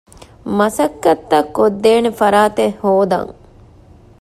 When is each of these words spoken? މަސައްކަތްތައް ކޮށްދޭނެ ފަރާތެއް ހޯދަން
މަސައްކަތްތައް 0.57 1.49
ކޮށްދޭނެ 1.57 2.09
ފަރާތެއް 2.19 2.75
ހޯދަން 2.83 3.31